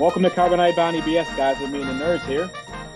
[0.00, 1.60] Welcome to Carbonite Bounty BS, guys.
[1.60, 2.48] With me and the nerds here.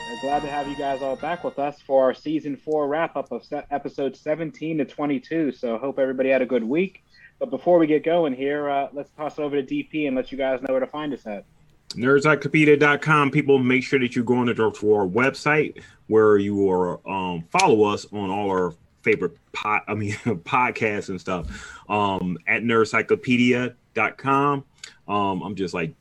[0.08, 3.14] We're glad to have you guys all back with us for our season four wrap
[3.14, 5.52] up of se- episodes 17 to 22.
[5.52, 7.04] So, hope everybody had a good week.
[7.38, 10.32] But before we get going here, uh, let's toss it over to DP and let
[10.32, 11.44] you guys know where to find us at.
[11.90, 13.32] Nerdcyclopedia.com.
[13.32, 17.84] People, make sure that you go on to our website where you are um, follow
[17.84, 21.78] us on all our favorite pod, I mean podcasts and stuff.
[21.86, 24.64] Um, at nerdcyclopedia.com.
[25.06, 25.94] Um, I'm just like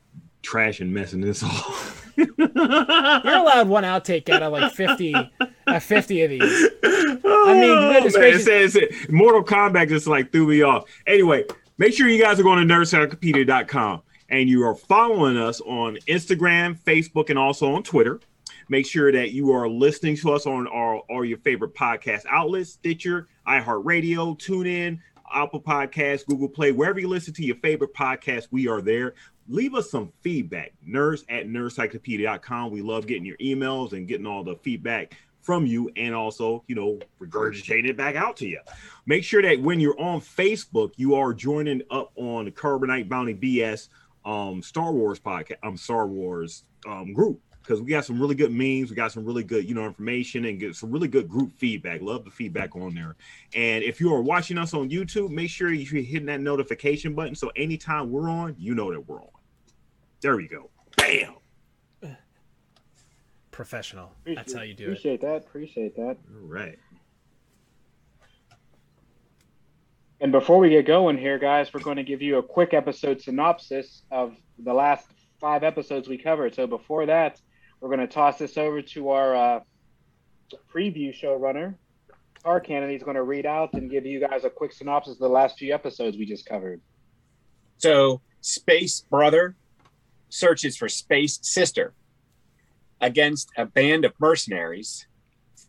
[0.44, 1.74] trash and messing this all.
[2.16, 5.14] You're allowed one outtake out of like 50,
[5.66, 6.42] uh, 50 of these.
[6.42, 8.40] I mean, Oh, goodness man, gracious.
[8.42, 9.10] it says it.
[9.12, 10.84] Mortal Kombat just like threw me off.
[11.06, 11.44] Anyway,
[11.78, 16.78] make sure you guys are going to nerdcyclopedia.com and you are following us on Instagram,
[16.78, 18.20] Facebook, and also on Twitter.
[18.68, 22.70] Make sure that you are listening to us on all, all your favorite podcast outlets
[22.70, 25.00] Stitcher, iHeartRadio, TuneIn,
[25.34, 29.14] Apple Podcasts, Google Play, wherever you listen to your favorite podcast, we are there.
[29.48, 30.72] Leave us some feedback.
[30.84, 32.70] Nurse at nerdcyclopedia.com.
[32.70, 36.74] We love getting your emails and getting all the feedback from you and also, you
[36.74, 38.60] know, regurgitating it back out to you.
[39.04, 43.34] Make sure that when you're on Facebook, you are joining up on the Carbonite Bounty
[43.34, 43.88] BS
[44.24, 48.52] um Star Wars podcast, um Star Wars um group because we got some really good
[48.52, 51.50] memes, we got some really good, you know, information and get some really good group
[51.56, 52.02] feedback.
[52.02, 53.16] Love the feedback on there.
[53.54, 57.34] And if you are watching us on YouTube, make sure you're hitting that notification button
[57.34, 59.33] so anytime we're on, you know that we're on.
[60.24, 60.70] There we go.
[60.96, 61.34] Bam.
[63.50, 64.10] Professional.
[64.24, 64.86] That's how you do it.
[64.86, 65.36] Appreciate that.
[65.36, 66.16] Appreciate that.
[66.16, 66.78] All right.
[70.22, 73.20] And before we get going here, guys, we're going to give you a quick episode
[73.20, 75.06] synopsis of the last
[75.42, 76.54] five episodes we covered.
[76.54, 77.38] So before that,
[77.82, 79.60] we're going to toss this over to our uh,
[80.74, 81.74] preview showrunner,
[82.42, 85.18] Tarkan, and is going to read out and give you guys a quick synopsis of
[85.18, 86.80] the last few episodes we just covered.
[87.76, 89.56] So, Space Brother
[90.34, 91.94] searches for Space Sister
[93.00, 95.06] against a band of mercenaries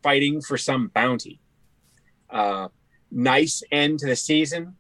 [0.02, 1.40] fighting for some bounty.
[2.30, 2.68] Uh,
[3.12, 4.76] nice end to the season.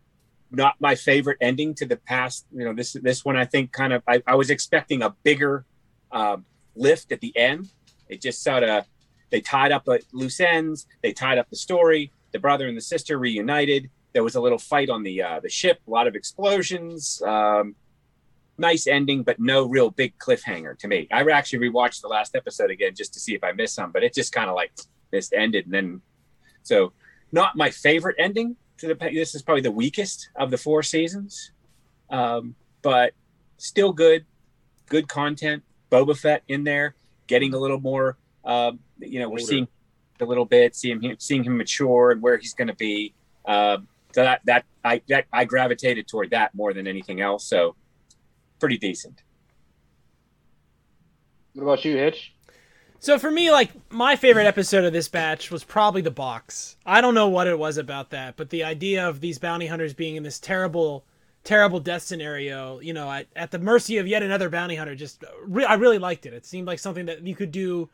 [0.51, 2.45] Not my favorite ending to the past.
[2.51, 5.65] You know, this this one I think kind of I, I was expecting a bigger
[6.11, 7.69] um, lift at the end.
[8.07, 8.85] It just sort of
[9.31, 10.87] they tied up at loose ends.
[11.01, 12.11] They tied up the story.
[12.31, 13.89] The brother and the sister reunited.
[14.13, 15.79] There was a little fight on the uh, the ship.
[15.87, 17.21] A lot of explosions.
[17.21, 17.75] Um,
[18.57, 21.07] nice ending, but no real big cliffhanger to me.
[21.11, 24.03] I actually rewatched the last episode again just to see if I missed some, but
[24.03, 24.71] it just kind of like
[25.15, 26.01] this ended and then
[26.63, 26.91] so
[27.31, 31.51] not my favorite ending to the this is probably the weakest of the four seasons
[32.09, 33.13] um, but
[33.57, 34.25] still good
[34.87, 36.95] good content boba fett in there
[37.27, 39.43] getting a little more um, you know we're Older.
[39.43, 39.67] seeing
[40.19, 43.13] a little bit seeing him seeing him mature and where he's going to be
[43.47, 47.75] um, so that that I that I gravitated toward that more than anything else so
[48.59, 49.21] pretty decent
[51.53, 52.33] What about you, Hitch?
[52.99, 56.75] So for me, like my favorite episode of this batch was probably the box.
[56.85, 59.93] I don't know what it was about that, but the idea of these bounty hunters
[59.93, 61.05] being in this terrible,
[61.43, 65.23] terrible death scenario, you know, at, at the mercy of yet another bounty hunter, just
[65.43, 66.33] re- I really liked it.
[66.33, 67.89] It seemed like something that you could do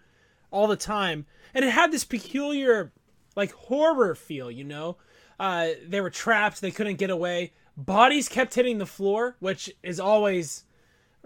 [0.50, 2.94] all the time, and it had this peculiar,
[3.36, 4.50] like horror feel.
[4.50, 4.98] You know,
[5.40, 7.52] uh, they were trapped, they couldn't get away.
[7.78, 10.66] Bodies kept hitting the floor, which is always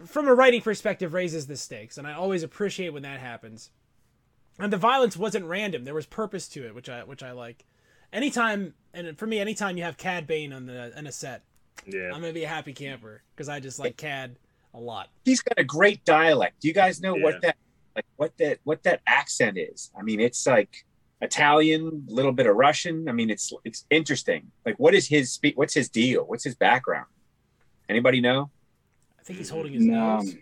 [0.06, 3.70] from a writing perspective raises the stakes and i always appreciate when that happens
[4.60, 7.64] and the violence wasn't random there was purpose to it which i which i like
[8.12, 11.44] anytime and for me anytime you have cad bane on the in a set
[11.86, 12.08] Yeah.
[12.14, 14.36] i'm gonna be a happy camper because i just like cad
[14.74, 16.60] a lot he's got a great dialect.
[16.60, 17.24] Do you guys know Yeah.
[17.24, 17.56] what that
[17.96, 19.92] like what that what that accent is?
[19.98, 20.86] I mean, it's like
[21.26, 23.10] Italian, a little bit of Russian.
[23.10, 24.52] I mean, it's it's interesting.
[24.66, 25.58] Like, what is his speak?
[25.58, 26.24] What's his deal?
[26.30, 27.08] What's his background?
[27.90, 28.50] Anybody know?
[29.20, 30.18] i think he's holding his No.
[30.18, 30.36] nose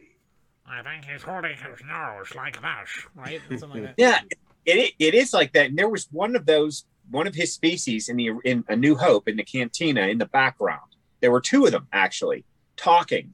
[0.68, 2.86] i think he's holding his nose like that
[3.16, 4.20] right something like that Yeah,
[4.66, 5.68] it it is like that.
[5.70, 6.76] And there was one of those
[7.10, 10.26] one of his species in the in A New Hope in the cantina in the
[10.26, 10.90] background.
[11.22, 12.44] There were two of them actually
[12.76, 13.34] talking.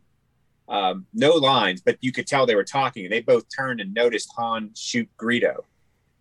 [0.68, 3.10] Um, no lines, but you could tell they were talking.
[3.10, 5.56] They both turned and noticed Han shoot Greedo,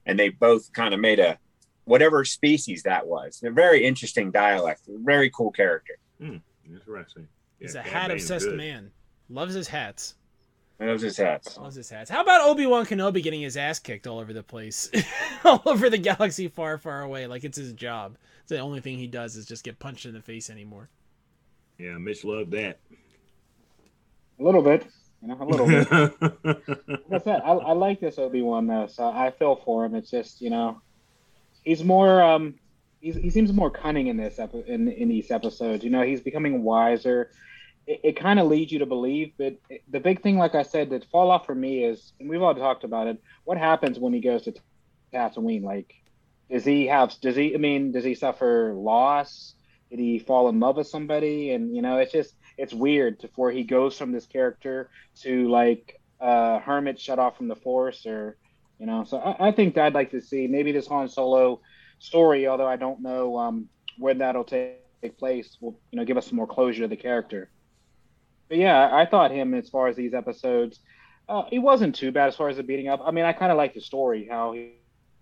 [0.09, 1.39] and they both kind of made a
[1.85, 3.41] whatever species that was.
[3.45, 4.83] A very interesting dialect.
[4.89, 5.95] Very cool character.
[6.21, 7.29] Hmm, interesting.
[7.61, 8.57] he's a hat obsessed good.
[8.57, 8.91] man
[9.31, 10.15] loves his hats
[10.79, 11.57] Those his hats.
[11.59, 14.91] loves his hats how about obi-wan kenobi getting his ass kicked all over the place
[15.45, 18.97] all over the galaxy far far away like it's his job it's the only thing
[18.97, 20.89] he does is just get punched in the face anymore
[21.79, 22.79] Yeah, Mitch loved that.
[24.41, 24.87] A little bit,
[25.23, 25.91] you know, a little bit.
[26.45, 29.95] like I said, I, I like this Obi Wan though, so I feel for him.
[29.95, 30.81] It's just you know,
[31.65, 32.55] he's more um,
[33.01, 35.85] he's, he seems more cunning in this epi- in in these episodes.
[35.85, 37.31] You know, he's becoming wiser,
[37.89, 39.33] it, it kind of leads you to believe.
[39.37, 42.29] But it, the big thing, like I said, that fall off for me is, and
[42.29, 43.21] we've all talked about it.
[43.45, 44.55] What happens when he goes to
[45.13, 45.63] Tatooine?
[45.63, 45.95] Like,
[46.51, 47.19] does he have?
[47.21, 47.55] Does he?
[47.55, 49.55] I mean, does he suffer loss?
[49.91, 51.53] Did he fall in love with somebody?
[51.53, 54.91] And you know, it's just it's weird to where he goes from this character
[55.23, 58.37] to like uh hermit shut off from the force or
[58.79, 61.61] you know so I, I think i'd like to see maybe this han solo
[62.01, 63.69] story although i don't know um
[63.99, 64.77] when that'll take,
[65.17, 67.51] place will you know give us some more closure to the character.
[68.49, 70.81] But yeah i thought him as far as these episodes
[71.29, 73.01] uh, he wasn't too bad as far as the beating up.
[73.05, 74.73] I mean i kind of like the story how he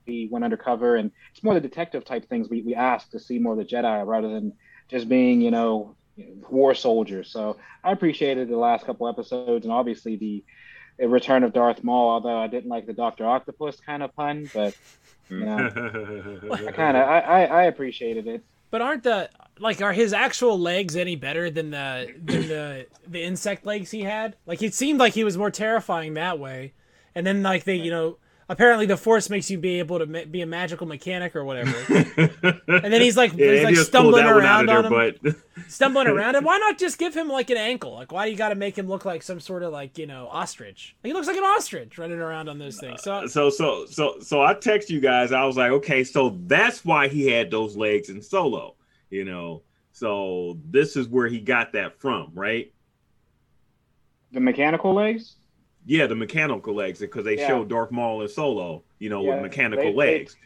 [0.07, 3.39] he went undercover and it's more the detective type things we, we ask to see
[3.39, 4.53] more of the jedi rather than
[4.89, 5.97] just being you know
[6.49, 7.31] war soldiers.
[7.31, 10.45] So I appreciated the last couple episodes and obviously the,
[10.99, 12.11] the return of Darth Maul.
[12.11, 14.75] Although I didn't like the Doctor Octopus kind of pun, but
[15.29, 15.41] hmm.
[15.41, 18.43] you know, I kind of I, I, I appreciated it.
[18.71, 23.23] But aren't the like are his actual legs any better than the than the the
[23.23, 24.37] insect legs he had?
[24.47, 26.73] Like it seemed like he was more terrifying that way.
[27.15, 30.25] And then like they you know apparently the force makes you be able to ma-
[30.25, 31.77] be a magical mechanic or whatever.
[32.69, 35.15] and then he's like Yeah, he's like stumbling that one out around on there, him,
[35.23, 35.37] but
[35.69, 36.45] stumbling around him.
[36.45, 37.95] Why not just give him like an ankle?
[37.95, 40.07] Like why do you got to make him look like some sort of like you
[40.07, 40.97] know ostrich?
[41.03, 43.03] Like, he looks like an ostrich running around on those things.
[43.03, 45.33] So uh, so so so so I text you guys.
[45.33, 48.75] I was like, okay, so that's why he had those legs in solo,
[49.11, 49.63] you know.
[49.93, 52.71] So this is where he got that from, right?
[54.33, 55.37] The mechanical legs.
[55.87, 57.47] Yeah, the mechanical legs because they Yeah.
[57.47, 60.37] showed Darth Maul in solo, you know, Yeah, with mechanical they- they- legs.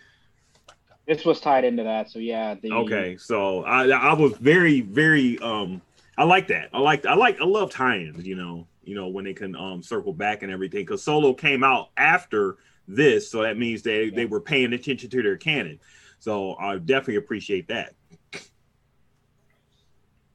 [1.06, 2.10] This was tied into that.
[2.10, 2.54] So yeah.
[2.54, 5.80] The, Okay, so I I was very very um
[6.18, 6.68] I like that.
[6.72, 8.26] I like I like I love tie-ins.
[8.26, 11.64] You know, you know when they can um circle back and everything because Solo came
[11.64, 15.80] out after this, so that means they they were paying attention to their canon.
[16.18, 17.94] So I definitely appreciate that.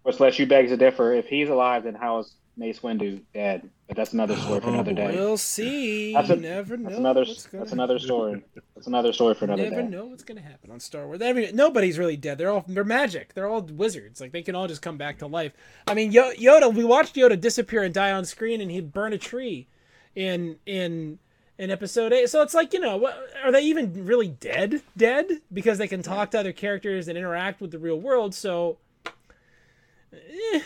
[0.04, 1.14] Which lets you beg to differ.
[1.14, 3.70] If he's alive, then how is Mace Windu dead?
[3.88, 5.16] But that's another story for another day.
[5.16, 6.14] we'll see.
[6.14, 6.90] That's you a- never know.
[6.90, 7.26] That's another.
[7.54, 8.44] That's another story.
[8.74, 9.66] That's another story for another day.
[9.66, 9.90] you never day.
[9.90, 11.22] Never know what's gonna happen on Star Wars.
[11.22, 12.38] I mean, nobody's really dead.
[12.38, 13.34] They're all they're magic.
[13.34, 14.20] They're all wizards.
[14.22, 15.54] Like they can all just come back to life.
[15.88, 16.74] I mean, Yoda.
[16.74, 19.68] We watched Yoda disappear and die on screen, and he'd burn a tree
[20.16, 21.20] in in
[21.60, 22.30] in episode eight.
[22.30, 23.08] So it's like you know,
[23.44, 24.82] are they even really dead?
[24.98, 28.34] Dead because they can talk to other characters and interact with the real world.
[28.34, 28.78] So.
[30.16, 30.62] Eh,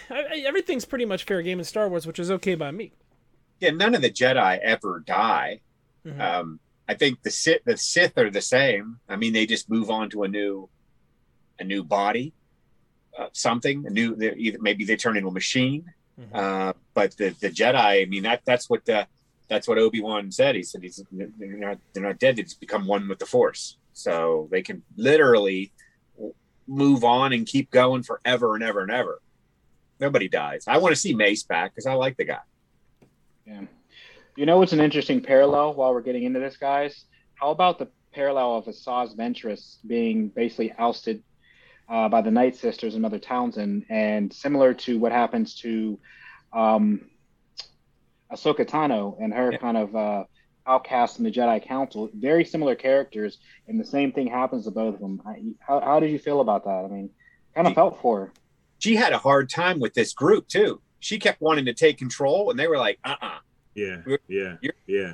[0.45, 2.91] everything's pretty much fair game in Star Wars, which is okay by me.
[3.59, 5.61] Yeah, none of the Jedi ever die.
[6.05, 6.19] Mhm.
[6.19, 8.99] Um, I think the Sith, the Sith are the same.
[9.07, 10.69] I mean, they just move on to a new,
[11.59, 12.33] a new body,
[13.17, 13.85] uh, something.
[13.85, 15.85] A new, either maybe they turn into a machine.
[16.19, 16.35] Mhm.
[16.35, 19.07] Uh, but the the Jedi, I mean, that that's what the
[19.47, 20.55] that's what Obi Wan said.
[20.55, 22.35] He said he's they're not they're not dead.
[22.37, 23.77] They just become one with the Force.
[23.93, 25.71] So they can literally
[26.67, 29.21] move on and keep going forever and ever and ever.
[29.99, 30.63] Nobody dies.
[30.67, 32.39] I want to see Mace back because I like the guy.
[33.45, 33.61] Yeah.
[34.37, 37.05] You know what's an interesting parallel while we're getting into this, guys?
[37.35, 41.21] How about the parallel of Asajj Ventress being basically ousted
[41.89, 45.99] uh, by the Night Sisters and Mother Talzin, and similar to what happens to
[46.53, 47.09] um,
[48.31, 49.57] Ahsoka Tano and her Yeah.
[49.57, 50.23] kind of uh,
[50.67, 52.09] outcast in the Jedi Council?
[52.13, 55.21] Very similar characters, and the same thing happens to both of them.
[55.25, 56.85] I, how, how did you feel about that?
[56.85, 57.09] I mean,
[57.55, 58.33] kind of felt for her.
[58.79, 60.81] She had a hard time with this group too.
[60.99, 63.37] She kept wanting to take control, and they were like, "Uh, uh
[63.75, 65.13] Yeah, You're- yeah, you're- yeah.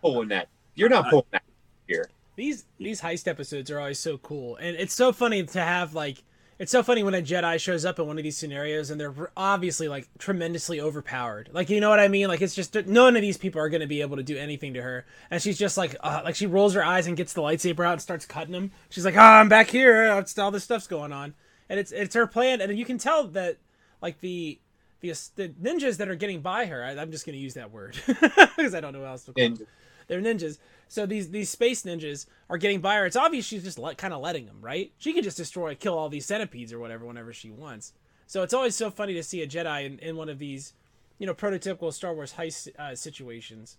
[0.00, 0.48] pulling that.
[0.74, 1.42] You're not pulling that."
[1.88, 5.94] Here." These these heist episodes are always so cool, and it's so funny to have
[5.94, 6.22] like
[6.58, 9.30] it's so funny when a Jedi shows up in one of these scenarios and they're
[9.36, 11.50] obviously like tremendously overpowered.
[11.52, 12.28] Like you know what I mean?
[12.28, 14.72] Like it's just none of these people are going to be able to do anything
[14.74, 17.42] to her, and she's just like uh, like she rolls her eyes and gets the
[17.42, 18.70] lightsaber out and starts cutting them.
[18.90, 20.18] She's like, "Ah, I'm back here.
[20.18, 21.34] It's, all this stuff's going on,"
[21.68, 23.58] and it's it's her plan, and you can tell that
[24.00, 24.60] like the.
[25.02, 27.70] The, the ninjas that are getting by her, I, I'm just going to use that
[27.70, 29.66] word because I don't know what else to call them.
[30.08, 30.58] They're ninjas.
[30.88, 33.06] So these these space ninjas are getting by her.
[33.06, 34.92] It's obvious she's just let, kind of letting them, right?
[34.98, 37.92] She can just destroy, kill all these centipedes or whatever whenever she wants.
[38.26, 40.74] So it's always so funny to see a Jedi in, in one of these,
[41.18, 43.76] you know, prototypical Star Wars heist uh, situations.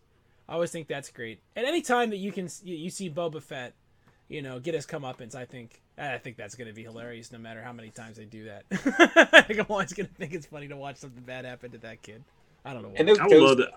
[0.47, 1.41] I always think that's great.
[1.55, 3.73] And any time that you can you, you see Boba Fett,
[4.27, 7.31] you know, get his comeuppance, I think I think that's going to be hilarious.
[7.31, 8.65] No matter how many times they do that,
[9.33, 11.77] I think I'm always going to think it's funny to watch something bad happen to
[11.79, 12.23] that kid.
[12.63, 12.89] I don't know.
[12.89, 12.95] Why.
[12.99, 13.71] and those, I would those, love to.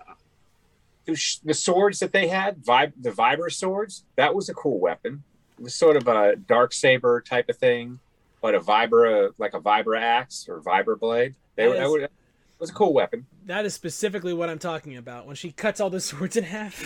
[1.05, 5.23] those- the swords that they had, vib- the Vibra swords, that was a cool weapon.
[5.57, 7.99] It was sort of a dark saber type of thing,
[8.41, 11.35] but a Vibra like a Vibra axe or Vibra blade.
[11.55, 12.11] They were, That that is- would- it
[12.59, 13.25] was a cool weapon.
[13.47, 15.25] That is specifically what I'm talking about.
[15.25, 16.79] When she cuts all the swords in half,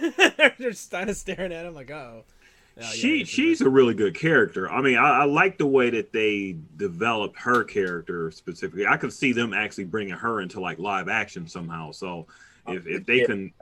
[0.36, 2.24] they're just kind of staring at him like, "Oh."
[2.76, 4.70] Yeah, she a she's a really good character.
[4.70, 8.86] I mean, I, I like the way that they developed her character specifically.
[8.86, 11.92] I could see them actually bringing her into like live action somehow.
[11.92, 12.26] So
[12.66, 13.52] if, if they can,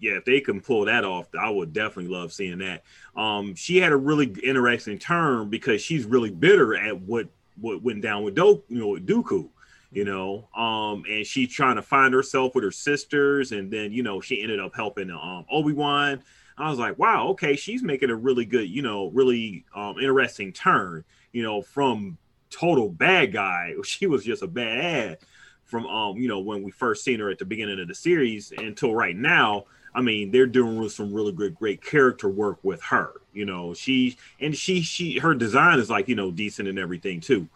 [0.00, 2.84] yeah, if they can pull that off, I would definitely love seeing that.
[3.16, 7.28] Um, she had a really interesting turn because she's really bitter at what
[7.60, 9.48] what went down with Do, you know, with Dooku.
[9.90, 14.02] You know, um, and she's trying to find herself with her sisters, and then you
[14.02, 16.20] know she ended up helping um Obi Wan.
[16.56, 20.52] I was like, wow, okay, she's making a really good, you know, really um, interesting
[20.52, 22.16] turn, you know, from
[22.50, 23.74] total bad guy.
[23.84, 25.18] She was just a bad ad
[25.64, 28.52] from, um, you know, when we first seen her at the beginning of the series
[28.56, 29.64] until right now.
[29.96, 33.12] I mean, they're doing some really good, great character work with her.
[33.32, 37.20] You know, she and she, she, her design is like, you know, decent and everything
[37.20, 37.48] too.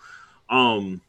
[0.49, 1.01] Um,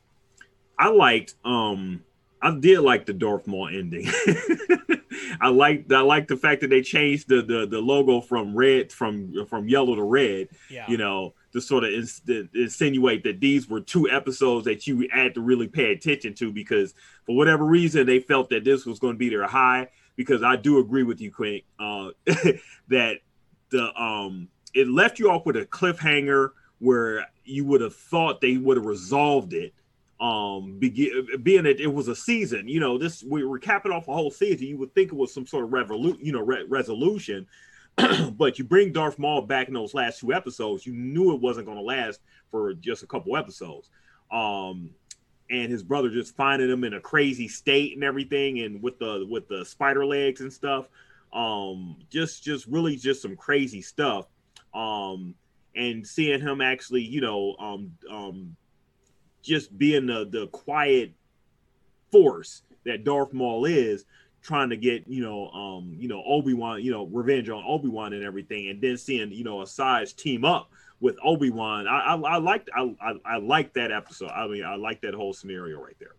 [0.77, 2.03] I liked, um,
[2.41, 4.07] I did like the Darth Maul ending.
[5.41, 8.91] I like I like the fact that they changed the, the the logo from red
[8.91, 10.49] from from yellow to red.
[10.69, 10.85] Yeah.
[10.87, 15.07] You know, to sort of ins- to insinuate that these were two episodes that you
[15.11, 16.93] had to really pay attention to because
[17.25, 19.87] for whatever reason they felt that this was going to be their high.
[20.15, 22.09] Because I do agree with you, Quinn, uh,
[22.89, 23.19] that
[23.69, 28.57] the um it left you off with a cliffhanger where you would have thought they
[28.57, 29.73] would have resolved it
[30.19, 34.07] um begin, being that it was a season you know this we were capping off
[34.07, 34.67] a whole season.
[34.67, 37.47] You would think it was some sort of revolu- you know re- resolution.
[38.37, 41.65] But you bring Darth Maul back in those last two episodes you knew it wasn't
[41.65, 42.21] going to last
[42.51, 43.89] for just a couple episodes.
[44.31, 44.91] Um
[45.49, 49.25] and his brother just finding him in a crazy state and everything and with the
[49.29, 50.89] with the spider legs and stuff.
[51.33, 54.27] Um just just really just some crazy stuff.
[54.73, 55.35] Um
[55.75, 58.55] and seeing him actually you know um um
[59.41, 61.11] just being the the quiet
[62.11, 64.05] force that Darth Maul is
[64.41, 68.23] trying to get you know um you know Obi-Wan you know revenge on Obi-Wan and
[68.23, 72.69] everything and then seeing you know Asajj team up with Obi-Wan I I, I liked
[72.75, 76.15] I, I I liked that episode I mean I like that whole scenario right there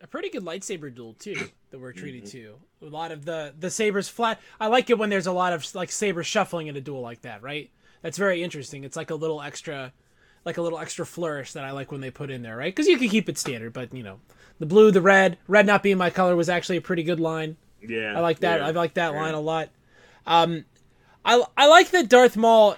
[0.00, 2.38] a pretty good lightsaber duel too that we're treated Mm-hmm.
[2.84, 2.86] to.
[2.86, 4.40] A lot of the the sabers flat.
[4.60, 7.22] I like it when there's a lot of like saber shuffling in a duel like
[7.22, 7.42] that.
[7.42, 7.72] Right.
[8.00, 8.84] That's very interesting.
[8.84, 9.92] It's like a little extra,
[10.44, 12.56] like a little extra flourish that I like when they put in there.
[12.56, 12.74] Right.
[12.74, 14.20] Because you can keep it standard, but you know,
[14.58, 17.56] the blue, the red, red not being my color was actually a pretty good line.
[17.86, 18.60] yeah I like that.
[18.60, 19.20] yeah, I like that yeah.
[19.20, 19.70] line a lot.
[20.26, 20.64] Um,
[21.24, 22.76] I I like that Darth Maul.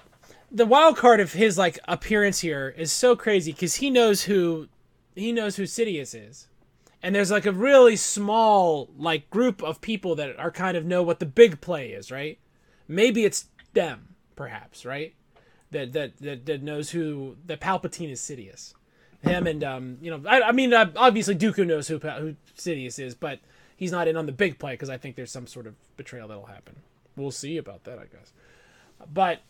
[0.51, 4.67] The wild card of his like appearance here is so crazy because he knows who
[5.15, 6.47] he knows who Sidious is,
[7.01, 11.03] and there's like a really small like group of people that are kind of know
[11.03, 12.37] what the big play is, right?
[12.87, 15.13] Maybe it's them, perhaps, right?
[15.71, 18.73] That that that, that knows who that Palpatine is Sidious.
[19.21, 22.99] Him and um, you know, I, I mean, uh, obviously Dooku knows who who Sidious
[22.99, 23.39] is, but
[23.77, 26.27] he's not in on the big play because I think there's some sort of betrayal
[26.27, 26.75] that'll happen.
[27.15, 28.31] We'll see about that, I guess.
[29.11, 29.41] But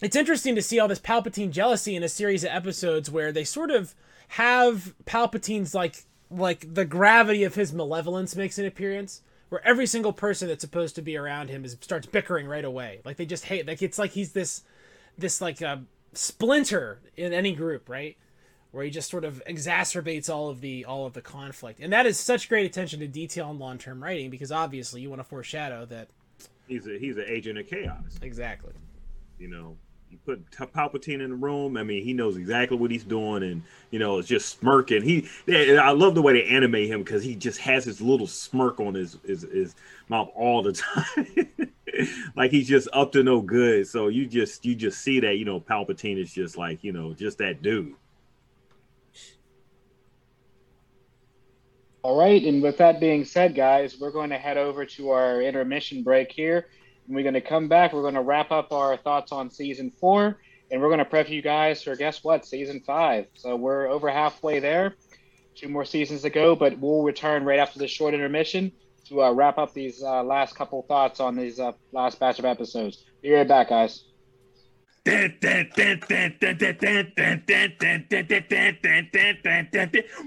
[0.00, 3.44] it's interesting to see all this Palpatine jealousy in a series of episodes where they
[3.44, 3.94] sort of
[4.28, 10.12] have Palpatine's like like the gravity of his malevolence makes an appearance where every single
[10.12, 13.00] person that's supposed to be around him is starts bickering right away.
[13.04, 14.62] Like they just hate like it's like he's this
[15.20, 18.16] this like a splinter in any group, right?
[18.72, 21.80] Where he just sort of exacerbates all of the all of the conflict.
[21.80, 25.20] And that is such great attention to detail in long-term writing because obviously you want
[25.20, 26.08] to foreshadow that
[26.68, 28.72] he's a he's an agent of chaos exactly.
[29.38, 29.76] you know
[30.10, 31.76] you put Palpatine in the room.
[31.76, 35.02] I mean, he knows exactly what he's doing, and you know, it's just smirking.
[35.02, 35.28] He,
[35.78, 38.94] I love the way they animate him because he just has his little smirk on
[38.94, 39.74] his his, his
[40.08, 40.72] mouth all the
[41.16, 41.72] time,
[42.36, 43.86] like he's just up to no good.
[43.86, 47.14] So you just you just see that you know Palpatine is just like you know
[47.14, 47.94] just that dude.
[52.02, 55.42] All right, and with that being said, guys, we're going to head over to our
[55.42, 56.68] intermission break here.
[57.06, 57.92] And we're going to come back.
[57.92, 60.38] We're going to wrap up our thoughts on season four,
[60.70, 62.46] and we're going to prep you guys for guess what?
[62.46, 63.26] Season five.
[63.34, 64.94] So we're over halfway there.
[65.54, 68.72] Two more seasons to go, but we'll return right after this short intermission
[69.08, 72.44] to uh, wrap up these uh, last couple thoughts on these uh, last batch of
[72.44, 73.04] episodes.
[73.22, 74.04] Be right back, guys.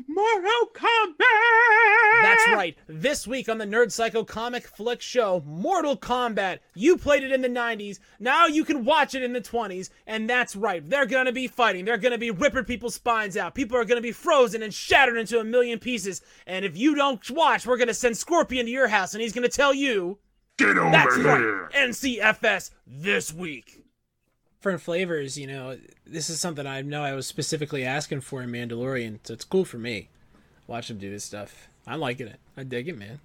[0.07, 2.21] Mortal Kombat.
[2.21, 2.75] That's right.
[2.87, 6.59] This week on the Nerd Psycho Comic Flick Show, Mortal Kombat.
[6.73, 7.99] You played it in the 90s.
[8.19, 9.89] Now you can watch it in the 20s.
[10.07, 10.87] And that's right.
[10.89, 11.85] They're going to be fighting.
[11.85, 13.55] They're going to be ripping people's spines out.
[13.55, 16.21] People are going to be frozen and shattered into a million pieces.
[16.47, 19.33] And if you don't watch, we're going to send Scorpion to your house and he's
[19.33, 20.17] going to tell you.
[20.57, 21.63] Get over That's here.
[21.65, 21.89] right.
[21.89, 23.82] NCFS this week.
[24.63, 25.77] Different flavors, you know.
[26.07, 29.65] This is something I know I was specifically asking for in Mandalorian, so it's cool
[29.65, 30.07] for me.
[30.67, 31.67] Watch them do this stuff.
[31.85, 32.39] I'm liking it.
[32.55, 33.19] I dig it, man.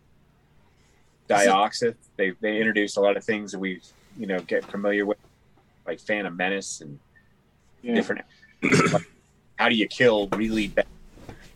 [1.28, 1.94] Dioxis.
[2.16, 3.80] They they introduced a lot of things that we
[4.18, 5.16] you know get familiar with.
[5.86, 6.98] like Phantom Menace and
[7.82, 7.94] Yeah.
[7.94, 8.24] different.
[9.60, 10.88] how do you kill really bad,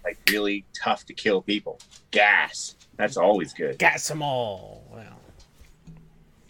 [0.04, 1.80] like really tough to kill people?
[2.12, 2.76] Gas.
[2.96, 3.78] That's always good.
[3.80, 4.84] Gas them all.
[4.92, 5.16] Wow.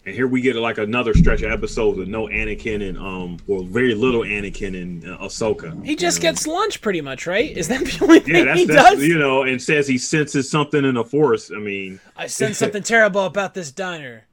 [0.05, 3.63] And here we get like another stretch of episodes with no Anakin and um, well,
[3.63, 5.85] very little Anakin and uh, Ahsoka.
[5.85, 6.31] He just you know?
[6.33, 7.55] gets lunch pretty much, right?
[7.55, 9.03] Is that the only thing yeah, that's, he that's does?
[9.03, 11.51] you know, and says he senses something in the force.
[11.55, 14.27] I mean, I sense something terrible about this diner.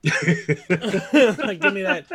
[0.04, 2.06] like, give me that.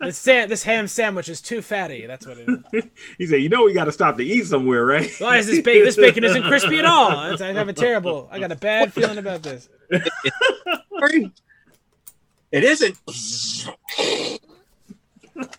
[0.00, 2.06] This, sa- this ham sandwich is too fatty.
[2.06, 2.84] That's what it is.
[3.18, 5.60] he said, "You know, we got to stop to eat somewhere, right?" Why is this
[5.60, 5.84] bacon?
[5.84, 7.10] This bacon isn't crispy at all.
[7.10, 8.28] I have a terrible.
[8.30, 9.68] I got a bad feeling about this.
[12.54, 12.96] It isn't.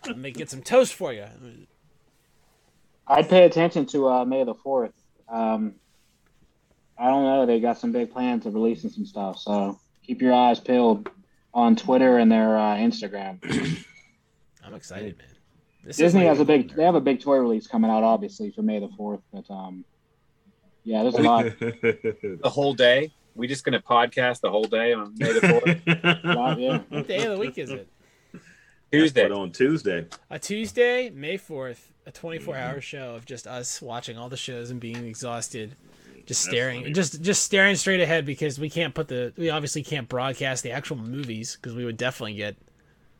[0.06, 1.26] Let me get some toast for you.
[3.06, 4.94] I'd pay attention to uh, May the Fourth.
[5.28, 5.74] Um,
[6.98, 7.44] I don't know.
[7.44, 11.10] They got some big plans of releasing some stuff, so keep your eyes peeled
[11.52, 13.44] on Twitter and their uh, Instagram.
[14.64, 15.26] I'm excited, man.
[15.84, 16.74] This Disney has a big.
[16.74, 19.20] They have a big toy release coming out, obviously for May the Fourth.
[19.34, 19.84] But um,
[20.82, 21.44] yeah, there's a lot.
[21.60, 23.12] The whole day.
[23.36, 26.24] We just gonna podcast the whole day on May the fourth.
[26.24, 26.80] lot yeah.
[26.88, 27.86] What day of the week is it?
[28.90, 29.28] Tuesday.
[29.28, 30.06] But on Tuesday.
[30.30, 34.70] A Tuesday, May 4th, a 24 hour show of just us watching all the shows
[34.70, 35.74] and being exhausted.
[36.24, 36.92] Just staring, funny.
[36.92, 40.72] just just staring straight ahead because we can't put the we obviously can't broadcast the
[40.72, 42.56] actual movies because we would definitely get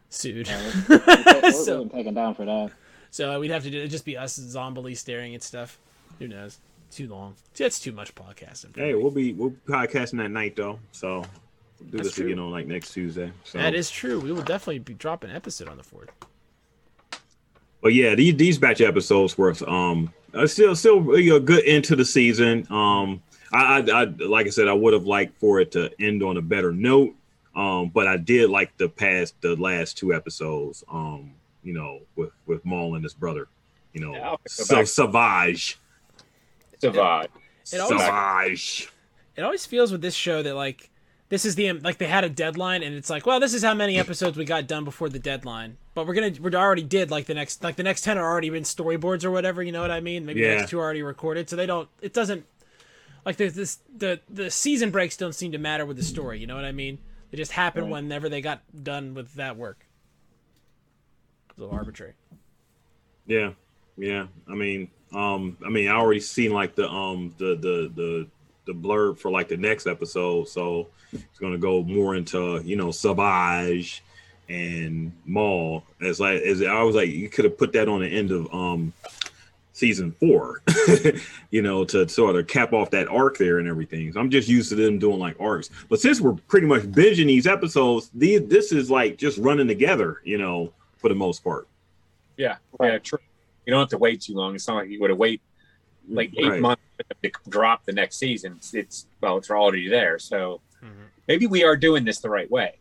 [0.08, 0.48] sued.
[0.88, 2.72] We're, we're so, getting taken down for that.
[3.10, 5.78] so we'd have to do it'd just be us zombily staring at stuff.
[6.18, 6.58] Who knows?
[6.90, 7.34] Too long.
[7.56, 8.76] That's too much podcasting.
[8.76, 8.94] Hey, me.
[8.94, 11.24] we'll be we'll be podcasting that night though, so
[11.80, 12.26] we'll do That's this true.
[12.26, 13.32] again on like next Tuesday.
[13.44, 13.58] So.
[13.58, 14.20] that is true.
[14.20, 16.10] We will definitely be dropping an episode on the fourth.
[17.82, 21.96] But yeah, these these batch episodes were um uh, still still you know, good into
[21.96, 22.66] the season.
[22.70, 26.22] Um, I, I, I like I said, I would have liked for it to end
[26.22, 27.14] on a better note.
[27.54, 30.84] Um, but I did like the past the last two episodes.
[30.90, 33.48] Um, you know, with with Maul and his brother.
[33.92, 34.84] You know, Yeah, so.
[34.84, 35.78] Savage,
[36.80, 37.30] Savage.
[37.72, 38.88] It always- Savage.
[39.36, 40.90] it always feels with this show that like
[41.28, 43.74] this is the like they had a deadline and it's like well this is how
[43.74, 47.26] many episodes we got done before the deadline but we're gonna we already did like
[47.26, 49.90] the next like the next 10 are already been storyboards or whatever you know what
[49.90, 50.56] i mean maybe the Yeah.
[50.58, 52.46] next two are already recorded so they don't it doesn't
[53.24, 56.46] like the this the the season breaks don't seem to matter with the story you
[56.46, 56.98] know what i mean
[57.32, 57.92] they just happen Right.
[57.94, 59.84] whenever they got done with that work
[61.56, 62.12] a little arbitrary
[63.26, 63.54] Yeah,
[63.96, 64.26] yeah.
[64.48, 68.26] I mean, um, I mean, I already seen like the um the the the
[68.66, 72.90] the blurb for like the next episode, so it's gonna go more into you know
[72.90, 74.02] Savage
[74.48, 75.84] and Maul.
[76.00, 78.52] As like as I was like, you could have put that on the end of
[78.52, 78.92] um
[79.72, 80.62] season four,
[81.50, 84.10] you know, to sort of cap off that arc there and everything.
[84.10, 87.26] So I'm just used to them doing like arcs, but since we're pretty much binging
[87.26, 91.68] these episodes, these this is like just running together, you know, for the most part.
[92.36, 93.18] Yeah, yeah, true.
[93.66, 94.54] You don't have to wait too long.
[94.54, 95.42] It's not like you would have wait
[96.08, 96.60] like eight Right.
[96.60, 96.82] months
[97.22, 98.54] to drop the next season.
[98.56, 100.18] It's, it's well, it's already there.
[100.20, 101.08] So Mhm.
[101.26, 102.78] maybe we are doing this the right way.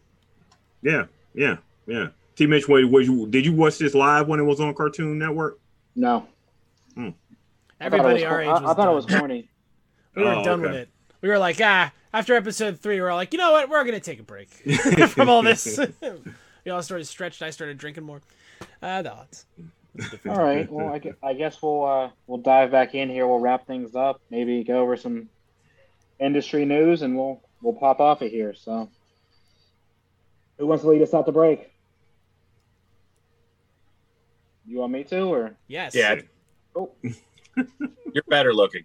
[0.83, 2.09] Yeah, yeah, yeah.
[2.35, 2.45] T.
[2.45, 5.57] Mitch, wait, was you, did you watch this live when it was on Cartoon Network?
[5.95, 6.27] No,
[7.79, 8.95] everybody I our age thought it was, was I, I thought it done.
[8.95, 9.49] was corny.
[10.15, 10.89] we were Oh, done with it
[11.21, 13.99] we were like ah after episode three we were like you know what we're gonna
[13.99, 14.49] take a break
[15.09, 15.79] from all this
[16.63, 18.21] we all started stretched i started drinking more
[18.81, 19.45] uh the odds
[20.27, 20.69] All right.
[20.71, 23.25] Well, I, gue- I guess we'll uh, we'll dive back in here.
[23.27, 24.21] We'll wrap things up.
[24.29, 25.29] Maybe go over some
[26.19, 28.53] industry news, and we'll we'll pop off of here.
[28.53, 28.89] So,
[30.57, 31.71] who wants to lead us out to break?
[34.67, 36.21] You want me to, or yes Yeah,
[36.75, 36.91] oh,
[37.55, 38.83] you're better looking.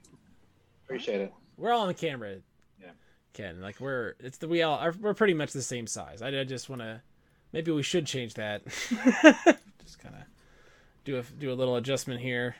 [0.84, 1.32] appreciate it.
[1.56, 2.36] we're all on the camera
[2.80, 2.90] Yeah.
[3.32, 6.28] ken like we're it's the we all are we're pretty much the same size i,
[6.28, 7.00] I just want to
[7.52, 8.62] maybe we should change that
[9.82, 10.22] just kind of
[11.12, 12.56] do a do a little adjustment here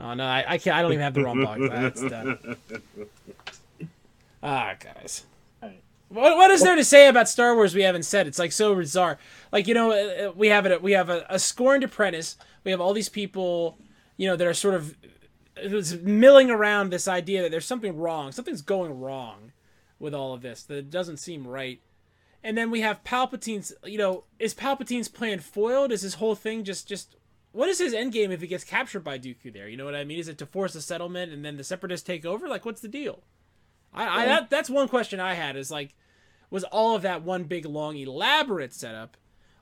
[0.00, 2.56] oh no i, I can't i don't even have the wrong box that's done
[4.42, 5.24] ah guys
[6.08, 8.26] what, what is there to say about Star Wars we haven't said?
[8.26, 9.18] It's like so bizarre.
[9.50, 10.82] Like you know, uh, uh, we have it.
[10.82, 12.36] We have a, a scorned apprentice.
[12.64, 13.76] We have all these people,
[14.16, 14.96] you know, that are sort of
[15.62, 19.52] who's milling around this idea that there's something wrong, something's going wrong
[19.98, 21.80] with all of this that it doesn't seem right.
[22.44, 23.72] And then we have Palpatine's.
[23.84, 25.90] You know, is Palpatine's plan foiled?
[25.90, 27.16] Is his whole thing just just
[27.56, 29.50] what is his end game if he gets captured by Dooku?
[29.50, 30.18] There, you know what I mean?
[30.18, 32.46] Is it to force a settlement and then the Separatists take over?
[32.46, 33.22] Like, what's the deal?
[33.94, 35.94] I, I that that's one question I had is like,
[36.50, 39.16] was all of that one big long elaborate setup,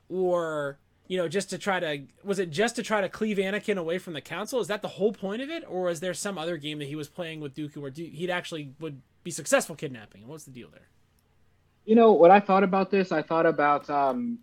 [0.09, 0.77] or
[1.07, 3.97] you know just to try to was it just to try to cleave Anakin away
[3.97, 4.59] from the Council?
[4.59, 6.97] Is that the whole point of it, or is there some other game that he
[6.97, 10.27] was playing with Dooku where he'd actually would be successful kidnapping?
[10.27, 10.89] What's the deal there?
[11.85, 13.11] You know what I thought about this?
[13.11, 14.39] I thought about um,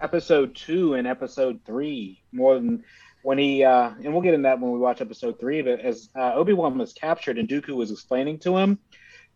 [0.00, 2.82] episode two and episode three more than
[3.22, 5.60] when he uh, and we'll get in that when we watch episode three.
[5.60, 8.78] But as uh, Obi Wan was captured and Dooku was explaining to him,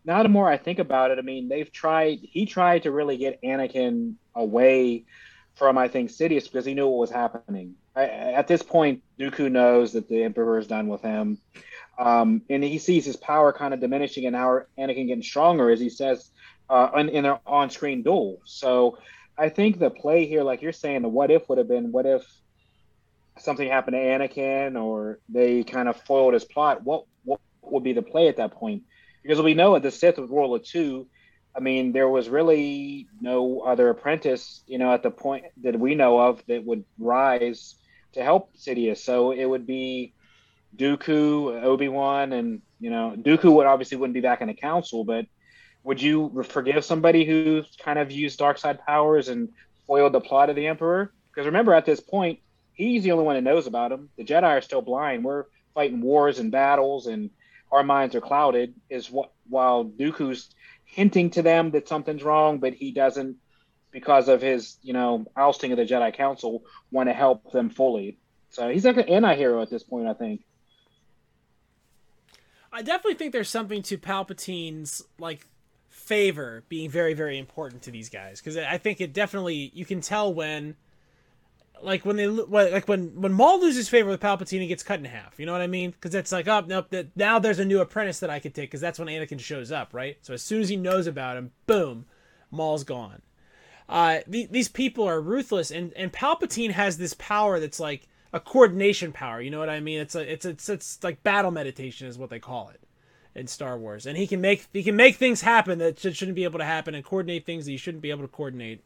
[0.03, 2.19] now the more I think about it, I mean they've tried.
[2.23, 5.05] He tried to really get Anakin away
[5.53, 7.75] from I think Sidious because he knew what was happening.
[7.95, 11.37] I, at this point, Dooku knows that the Emperor is done with him,
[11.99, 15.79] um, and he sees his power kind of diminishing and how Anakin getting stronger, as
[15.79, 16.31] he says
[16.73, 18.41] uh, in, in their on-screen duel.
[18.45, 18.97] So
[19.37, 22.07] I think the play here, like you're saying, the what if would have been what
[22.07, 22.23] if
[23.37, 26.83] something happened to Anakin or they kind of foiled his plot.
[26.83, 28.83] What what would be the play at that point?
[29.21, 31.07] Because we know at the Sith with World of Two,
[31.55, 35.93] I mean, there was really no other apprentice, you know, at the point that we
[35.93, 37.75] know of that would rise
[38.13, 38.97] to help Sidious.
[38.97, 40.13] So it would be
[40.75, 45.03] Dooku, Obi Wan, and you know, Dooku would obviously wouldn't be back in the council,
[45.03, 45.25] but
[45.83, 49.49] would you forgive somebody who kind of used dark side powers and
[49.85, 51.11] foiled the plot of the Emperor?
[51.29, 52.39] Because remember, at this point,
[52.73, 54.09] he's the only one that knows about him.
[54.17, 55.23] The Jedi are still blind.
[55.23, 57.29] We're fighting wars and battles, and
[57.71, 58.73] our minds are clouded.
[58.89, 60.49] Is what while Dooku's
[60.85, 63.37] hinting to them that something's wrong, but he doesn't,
[63.91, 68.17] because of his you know ousting of the Jedi Council, want to help them fully.
[68.51, 70.43] So he's like an anti-hero at this point, I think.
[72.71, 75.47] I definitely think there's something to Palpatine's like
[76.05, 80.01] favor being very very important to these guys because I think it definitely you can
[80.01, 80.75] tell when
[81.81, 85.05] like when they like when when Maul loses favor with Palpatine, he gets cut in
[85.05, 85.39] half.
[85.39, 85.91] You know what I mean?
[85.91, 88.69] Because it's like, oh nope, that, now there's a new apprentice that I could take.
[88.69, 90.17] Because that's when Anakin shows up, right?
[90.21, 92.05] So as soon as he knows about him, boom,
[92.51, 93.21] Maul's gone.
[93.89, 98.39] Uh, the, these people are ruthless, and and Palpatine has this power that's like a
[98.39, 99.41] coordination power.
[99.41, 99.99] You know what I mean?
[99.99, 102.79] It's a it's it's it's like battle meditation is what they call it
[103.35, 106.43] in Star Wars, and he can make he can make things happen that shouldn't be
[106.43, 108.83] able to happen, and coordinate things that you shouldn't be able to coordinate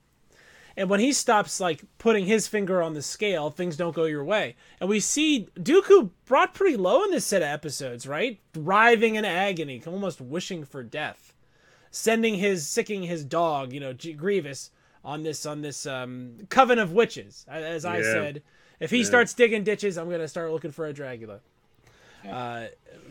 [0.77, 4.23] and when he stops like putting his finger on the scale, things don't go your
[4.23, 4.55] way.
[4.79, 8.39] And we see Dooku brought pretty low in this set of episodes, right?
[8.55, 11.33] Writhing in agony, almost wishing for death,
[11.89, 14.69] sending his sicking his dog, you know, G- Grievous
[15.03, 17.43] on this on this um, coven of witches.
[17.49, 18.03] As I yeah.
[18.03, 18.43] said,
[18.79, 19.05] if he yeah.
[19.05, 21.39] starts digging ditches, I'm gonna start looking for a Dragula.
[22.29, 22.67] Uh,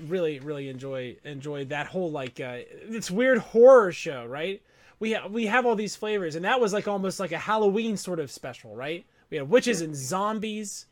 [0.07, 2.59] really, really enjoy enjoy that whole like uh,
[2.90, 4.61] it's weird horror show, right?
[4.98, 7.96] we ha- we have all these flavors, and that was like almost like a Halloween
[7.96, 9.05] sort of special, right?
[9.31, 10.87] We had witches and zombies,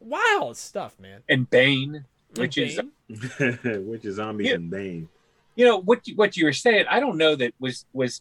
[0.00, 1.22] wild stuff, man.
[1.28, 2.04] And Bane,
[2.36, 4.54] which is which is zombies yeah.
[4.54, 5.08] and Bane.
[5.56, 6.86] You know what You, what you were saying.
[6.88, 8.20] I don't know that was was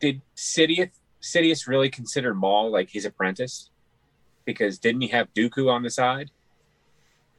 [0.00, 3.70] did Sidious Sidious really consider Maul like his apprentice?
[4.44, 6.30] Because didn't he have Dooku on the side?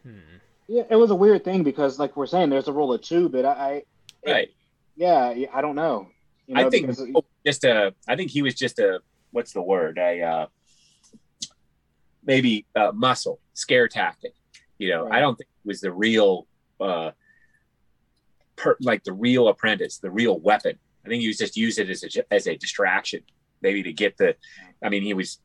[0.03, 0.37] Hmm.
[0.67, 3.29] Yeah, it was a weird thing because, like we're saying, there's a rule of two,
[3.29, 3.83] but I, I
[4.31, 4.47] right.
[4.47, 4.55] It,
[4.95, 6.07] yeah, I don't know.
[6.47, 6.95] You know, I think
[7.45, 7.93] just a.
[8.07, 8.99] I think he was just a.
[9.31, 9.97] What's the word?
[9.97, 10.45] A uh,
[12.23, 14.33] maybe a muscle scare tactic.
[14.77, 15.17] You know, right.
[15.17, 16.47] I don't think it was the real,
[16.79, 17.11] uh,
[18.55, 20.77] per, like the real apprentice, the real weapon.
[21.05, 23.21] I think he was just used it as a as a distraction,
[23.61, 24.35] maybe to get the.
[24.83, 25.39] I mean, he was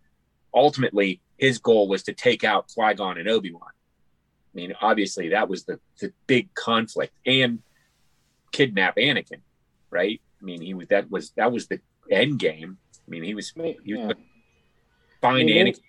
[0.55, 3.71] ultimately his goal was to take out Qui Gon and Obi Wan.
[4.53, 7.61] I mean, obviously that was the the big conflict and
[8.53, 9.41] kidnap Anakin,
[9.91, 10.21] right?
[10.41, 12.79] I mean, he was that was that was the end game.
[12.93, 13.53] I mean, he was
[13.85, 14.13] he was yeah.
[15.21, 15.81] find Anakin.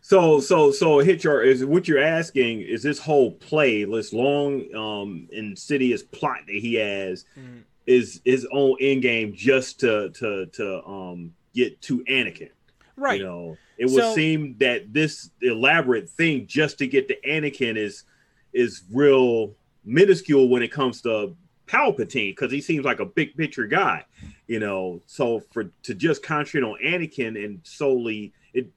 [0.00, 4.74] So so so hit your is what you're asking is this whole play, this long
[4.74, 7.62] um insidious plot that he has mm.
[7.86, 12.50] is his own end game just to to to um get to Anakin.
[12.96, 13.20] Right.
[13.20, 17.76] You know, it would so, seem that this elaborate thing just to get to Anakin
[17.76, 18.04] is
[18.52, 21.36] is real minuscule when it comes to
[21.66, 24.04] Palpatine because he seems like a big picture guy,
[24.46, 25.00] you know.
[25.06, 28.68] So for to just concentrate on Anakin and solely it,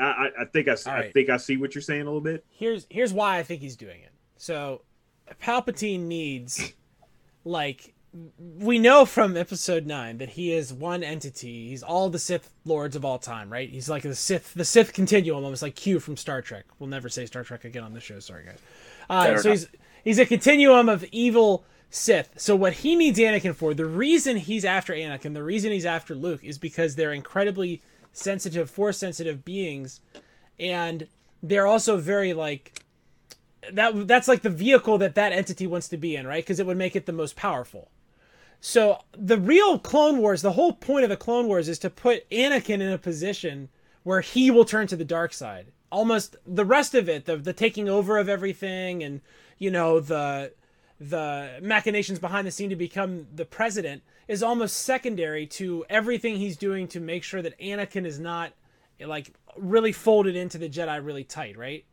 [0.00, 1.06] I, I think I, right.
[1.06, 2.44] I think I see what you're saying a little bit.
[2.50, 4.12] Here's here's why I think he's doing it.
[4.36, 4.82] So
[5.42, 6.72] Palpatine needs
[7.44, 7.94] like
[8.38, 12.96] we know from episode 9 that he is one entity he's all the sith lords
[12.96, 16.16] of all time right he's like the sith the sith continuum almost like q from
[16.16, 18.58] star trek we'll never say star trek again on the show sorry guys
[19.08, 19.68] uh, so he's
[20.02, 22.34] he's a continuum of evil Sith.
[22.36, 26.14] So what he needs Anakin for, the reason he's after Anakin, the reason he's after
[26.14, 30.00] Luke is because they're incredibly sensitive, force sensitive beings
[30.60, 31.08] and
[31.42, 32.84] they're also very like
[33.72, 36.44] that that's like the vehicle that that entity wants to be in, right?
[36.44, 37.88] Because it would make it the most powerful.
[38.60, 42.28] So the real Clone Wars, the whole point of the Clone Wars is to put
[42.30, 43.70] Anakin in a position
[44.02, 45.68] where he will turn to the dark side.
[45.90, 49.22] Almost the rest of it, the the taking over of everything and
[49.58, 50.52] you know the
[51.00, 56.56] the machinations behind the scene to become the president is almost secondary to everything he's
[56.56, 58.52] doing to make sure that Anakin is not
[59.00, 61.84] like really folded into the Jedi really tight, right?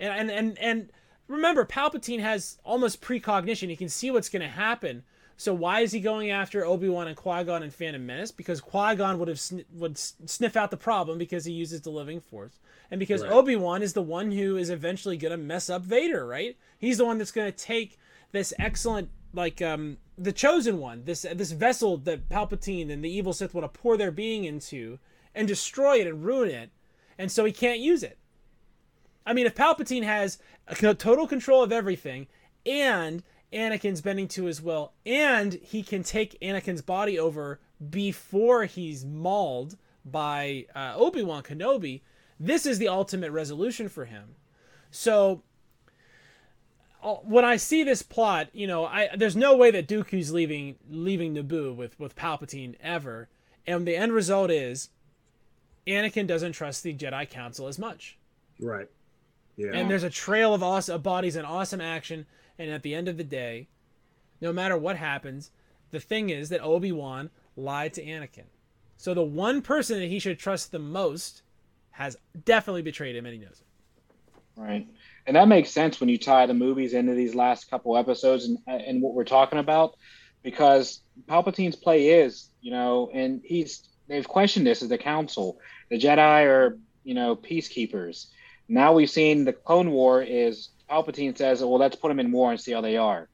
[0.00, 0.92] And and and, and
[1.28, 3.68] remember, Palpatine has almost precognition.
[3.68, 5.04] He can see what's going to happen.
[5.40, 8.30] So why is he going after Obi Wan and Qui Gon and Phantom Menace?
[8.30, 11.88] Because Qui Gon would have sn- would sniff out the problem because he uses the
[11.88, 12.58] Living Force,
[12.90, 13.32] and because right.
[13.32, 16.58] Obi Wan is the one who is eventually going to mess up Vader, right?
[16.76, 17.98] He's the one that's going to take
[18.32, 23.32] this excellent like um the chosen one this this vessel that palpatine and the evil
[23.32, 24.98] sith want to pour their being into
[25.34, 26.70] and destroy it and ruin it
[27.16, 28.18] and so he can't use it
[29.24, 30.38] i mean if palpatine has
[30.98, 32.26] total control of everything
[32.66, 33.22] and
[33.52, 37.60] anakin's bending to his will and he can take anakin's body over
[37.90, 42.00] before he's mauled by uh, obi-wan kenobi
[42.38, 44.36] this is the ultimate resolution for him
[44.90, 45.42] so
[47.02, 51.34] when I see this plot, you know, I there's no way that Dooku's leaving leaving
[51.34, 53.28] Naboo with with Palpatine ever,
[53.66, 54.90] and the end result is
[55.86, 58.18] Anakin doesn't trust the Jedi Council as much.
[58.60, 58.88] Right.
[59.60, 59.72] Yeah.
[59.74, 62.26] And there's a trail of awesome of bodies and awesome action,
[62.58, 63.68] and at the end of the day,
[64.40, 65.50] no matter what happens,
[65.90, 68.44] the thing is that Obi Wan lied to Anakin.
[68.96, 71.42] So the one person that he should trust the most
[71.92, 74.40] has definitely betrayed him, and he knows it.
[74.56, 74.86] Right
[75.26, 78.58] and that makes sense when you tie the movies into these last couple episodes and
[78.66, 79.96] uh, and what we're talking about,
[80.42, 85.58] because Palpatine's play is, you know, and he's they've questioned this as the council.
[85.90, 88.26] The Jedi are, you know, peacekeepers.
[88.70, 92.52] Now we've seen the Clone War is Palpatine says, well, let's put them in war
[92.52, 93.28] and see how they are.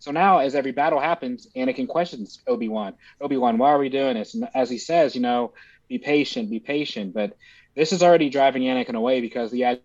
[0.00, 2.94] So now, as every battle happens, Anakin questions Obi Wan.
[3.20, 4.34] Obi Wan, why are we doing this?
[4.34, 5.52] And as he says, you know,
[5.88, 7.14] be patient, be patient.
[7.14, 7.36] But
[7.76, 9.78] this is already driving Anakin away because the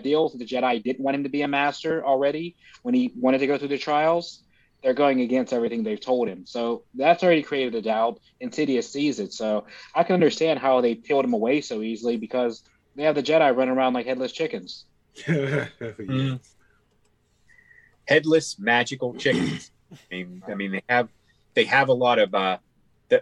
[0.00, 0.34] deals.
[0.34, 3.58] The Jedi didn't want him to be a master already when he wanted to go
[3.58, 4.44] through the trials.
[4.84, 6.46] They're going against everything they've told him.
[6.46, 8.20] So that's already created a doubt.
[8.38, 9.32] Insidious sees it.
[9.32, 12.62] So I can understand how they peeled him away so easily because
[12.96, 14.84] they have the Jedi running around like headless chickens.
[15.18, 16.40] mm.
[18.06, 19.70] Headless magical chickens.
[19.92, 21.08] I mean, I mean, they have
[21.54, 22.58] they have a lot of uh,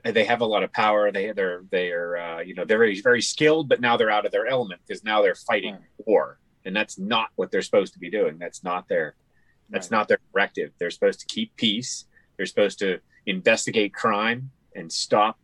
[0.04, 1.12] they have a lot of power.
[1.12, 4.26] They they're they are uh, you know they're very very skilled, but now they're out
[4.26, 5.82] of their element because now they're fighting right.
[5.98, 9.14] war and that's not what they're supposed to be doing that's not their
[9.70, 9.98] that's right.
[9.98, 12.06] not their directive they're supposed to keep peace
[12.37, 15.38] they're supposed to investigate crime and stop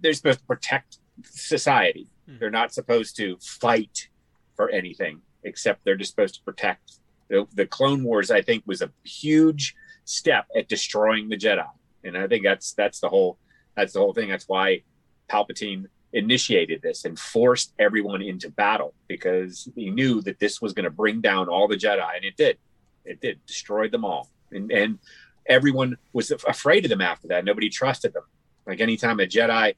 [0.00, 2.36] they're supposed to protect society hmm.
[2.38, 4.08] they're not supposed to fight
[4.56, 8.82] for anything except they're just supposed to protect the, the clone wars i think was
[8.82, 11.66] a huge step at destroying the jedi
[12.04, 13.38] and i think that's that's the whole
[13.76, 14.82] that's the whole thing that's why
[15.30, 20.84] palpatine initiated this and forced everyone into battle because he knew that this was going
[20.84, 22.56] to bring down all the Jedi, and it did.
[23.04, 24.98] It did destroyed them all, and and
[25.46, 27.44] everyone was afraid of them after that.
[27.44, 28.22] Nobody trusted them.
[28.66, 29.74] Like anytime a Jedi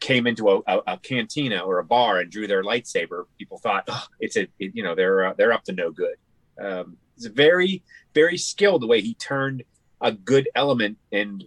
[0.00, 3.84] came into a, a, a cantina or a bar and drew their lightsaber, people thought,
[3.88, 6.16] oh, it's a it, you know they're uh, they're up to no good.
[6.60, 7.82] Um, it's very
[8.14, 9.62] very skilled the way he turned
[10.00, 11.44] a good element and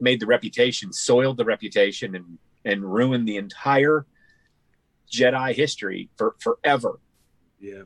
[0.00, 4.06] made the reputation, soiled the reputation, and and ruined the entire
[5.10, 7.00] Jedi history for forever.
[7.60, 7.82] Yeah.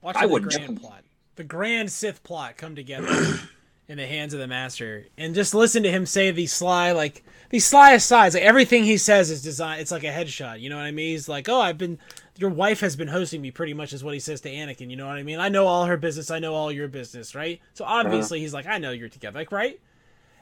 [0.00, 1.04] Watch I the grand plot,
[1.36, 3.08] the grand Sith plot come together
[3.88, 7.24] in the hands of the Master, and just listen to him say these sly, like
[7.50, 8.34] these sly asides.
[8.34, 9.80] Like everything he says is designed.
[9.80, 10.60] It's like a headshot.
[10.60, 11.10] You know what I mean?
[11.10, 11.98] He's like, "Oh, I've been,
[12.36, 14.90] your wife has been hosting me." Pretty much is what he says to Anakin.
[14.90, 15.38] You know what I mean?
[15.38, 16.30] I know all her business.
[16.30, 17.60] I know all your business, right?
[17.74, 18.42] So obviously, uh-huh.
[18.42, 19.80] he's like, "I know you're together." Like, right?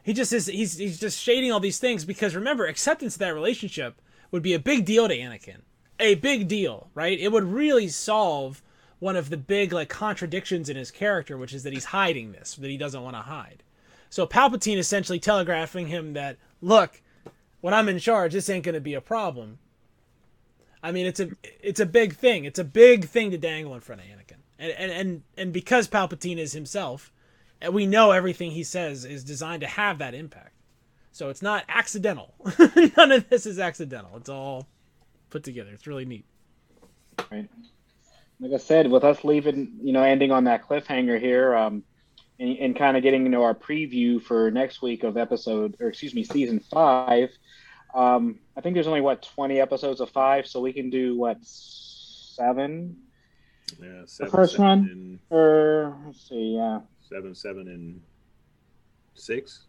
[0.02, 3.34] he just is he's he's just shading all these things because remember acceptance of that
[3.34, 4.00] relationship
[4.30, 5.58] would be a big deal to Anakin.
[6.00, 7.18] A big deal, right?
[7.18, 8.62] It would really solve
[9.02, 12.54] one of the big like contradictions in his character, which is that he's hiding this,
[12.54, 13.64] that he doesn't want to hide.
[14.08, 17.02] So Palpatine essentially telegraphing him that, look,
[17.60, 19.58] when I'm in charge, this ain't going to be a problem.
[20.84, 22.44] I mean, it's a it's a big thing.
[22.44, 25.88] It's a big thing to dangle in front of Anakin, and and and, and because
[25.88, 27.12] Palpatine is himself,
[27.60, 30.54] and we know everything he says is designed to have that impact.
[31.10, 32.34] So it's not accidental.
[32.96, 34.16] None of this is accidental.
[34.16, 34.68] It's all
[35.28, 35.70] put together.
[35.72, 36.24] It's really neat.
[37.32, 37.48] Right.
[38.40, 41.84] Like I said, with us leaving, you know, ending on that cliffhanger here, um,
[42.40, 46.14] and, and kind of getting into our preview for next week of episode, or excuse
[46.14, 47.30] me, season five.
[47.94, 51.38] Um, I think there's only what 20 episodes of five, so we can do what
[51.42, 52.96] seven.
[53.80, 56.80] Yeah, seven, the first one, or let's see, yeah
[57.12, 58.00] seven, seven, and
[59.14, 59.66] six.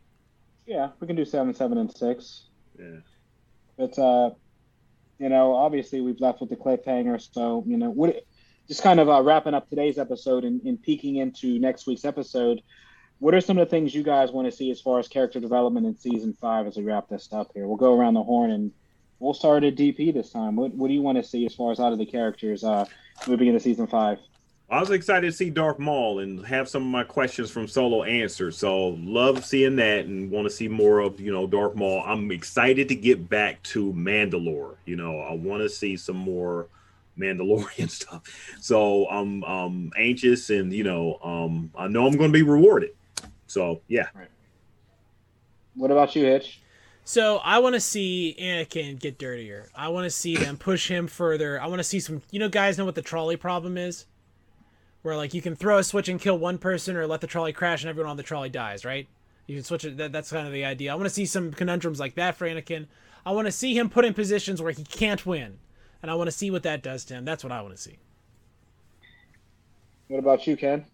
[0.65, 2.45] Yeah, we can do seven, seven, and six.
[2.79, 2.99] Yeah.
[3.77, 4.31] But uh,
[5.19, 7.21] you know, obviously we've left with the cliffhanger.
[7.33, 8.23] So you know, what
[8.67, 12.61] just kind of uh, wrapping up today's episode and, and peeking into next week's episode,
[13.19, 15.39] what are some of the things you guys want to see as far as character
[15.39, 17.67] development in season five as we wrap this up here?
[17.67, 18.71] We'll go around the horn and
[19.19, 20.55] we'll start at DP this time.
[20.55, 22.85] What, what do you want to see as far as out of the characters uh,
[23.27, 24.19] moving into season five?
[24.69, 28.03] I was excited to see Darth Maul and have some of my questions from Solo
[28.03, 28.55] answered.
[28.55, 32.01] So love seeing that and want to see more of you know Darth Maul.
[32.05, 34.77] I'm excited to get back to Mandalore.
[34.85, 36.67] You know, I want to see some more
[37.17, 38.23] Mandalorian stuff.
[38.59, 42.91] So I'm um anxious and you know um I know I'm going to be rewarded.
[43.47, 44.07] So yeah.
[44.15, 44.29] Right.
[45.75, 46.61] What about you, Hitch?
[47.05, 49.69] So I want to see Anakin get dirtier.
[49.75, 51.61] I want to see them push him further.
[51.61, 52.21] I want to see some.
[52.31, 54.05] You know, guys know what the trolley problem is,
[55.01, 57.51] where like you can throw a switch and kill one person, or let the trolley
[57.51, 58.85] crash and everyone on the trolley dies.
[58.85, 59.07] Right?
[59.47, 59.97] You can switch it.
[59.97, 60.93] That, that's kind of the idea.
[60.93, 62.87] I want to see some conundrums like that for Anakin.
[63.25, 65.59] I want to see him put in positions where he can't win,
[66.03, 67.25] and I want to see what that does to him.
[67.25, 67.97] That's what I want to see.
[70.09, 70.85] What about you, Ken?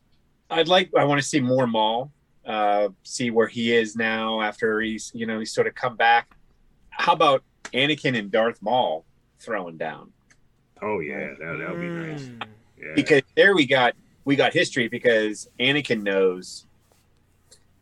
[0.49, 0.89] I'd like.
[0.97, 2.11] I want to see more Maul
[2.45, 6.35] uh, see where he is now after he's you know he's sort of come back.
[6.89, 7.43] How about
[7.73, 9.05] Anakin and Darth Maul
[9.39, 10.11] throwing down?
[10.81, 12.23] Oh yeah, that that would be nice.
[12.23, 12.43] Mm.
[12.77, 12.87] Yeah.
[12.95, 13.93] Because there we got
[14.25, 16.65] we got history because Anakin knows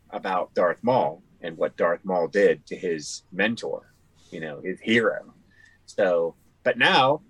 [0.09, 3.93] about Darth Maul and what Darth Maul did to his mentor,
[4.31, 5.33] you know, his hero.
[5.85, 6.35] So,
[6.67, 7.21] but now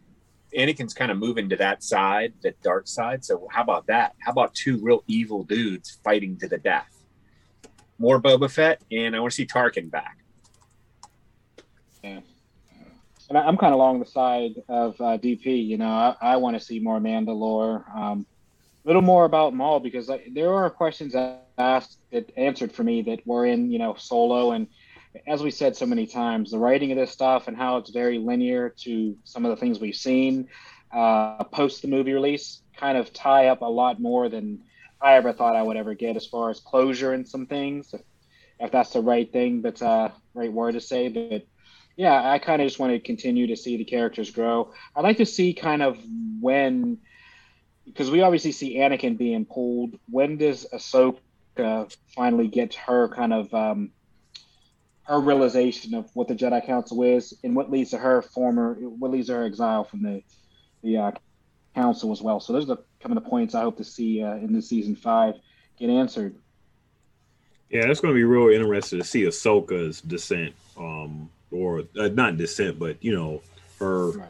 [0.58, 3.24] Anakin's kind of moving to that side, that dark side.
[3.24, 4.16] So, how about that?
[4.20, 6.90] How about two real evil dudes fighting to the death?
[8.00, 10.18] More Boba Fett, and I want to see Tarkin back.
[12.04, 12.22] Yeah.
[13.30, 15.68] And I'm kind of along the side of uh, DP.
[15.68, 17.96] You know, I, I want to see more Mandalore.
[17.96, 18.26] Um,
[18.84, 21.14] a little more about Maul because there are questions
[21.60, 24.66] asked that answered for me that were in you know Solo and
[25.26, 28.18] as we said so many times, the writing of this stuff and how it's very
[28.18, 30.48] linear to some of the things we've seen
[30.92, 34.62] uh, post the movie release kind of tie up a lot more than
[35.02, 37.94] I ever thought I would ever get as far as closure and some things.
[37.94, 38.02] If,
[38.60, 41.46] if that's the right thing, but uh, right word to say, but
[41.96, 44.72] yeah, I kind of just want to continue to see the characters grow.
[44.96, 45.98] I'd like to see kind of
[46.40, 47.00] when,
[47.86, 49.98] because we obviously see Anakin being pulled.
[50.10, 53.92] When does Ahsoka finally get her kind of um,
[55.08, 59.12] her realization of what the Jedi Council is, and what leads to her former, what
[59.12, 60.22] leads to her exile from the
[60.84, 61.12] the uh,
[61.74, 62.40] council as well.
[62.40, 64.70] So those are the, kind of the points I hope to see uh, in this
[64.70, 65.36] season five
[65.80, 66.36] get answered.
[67.70, 72.38] Yeah, that's going to be real interesting to see Ahsoka's descent, um, or uh, not
[72.38, 73.42] descent, but you know
[73.80, 74.30] her Right.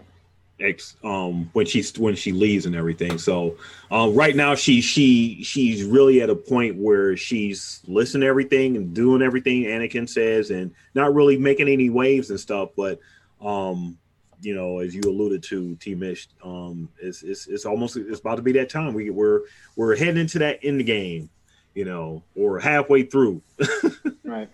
[0.60, 3.18] Ex um when she's when she leaves and everything.
[3.18, 3.58] So
[3.92, 8.76] um, right now she she she's really at a point where she's listening to everything
[8.78, 12.70] and doing everything Anakin says and not really making any waves and stuff.
[12.76, 13.00] But
[13.42, 13.98] um,
[14.42, 18.36] you know, as you alluded to, T Mish, um, it's, it's it's almost it's about
[18.36, 18.94] to be that time.
[18.94, 19.42] We we're
[19.76, 21.30] we're heading into that end game,
[21.74, 23.42] you know, or halfway through.
[24.28, 24.50] Right.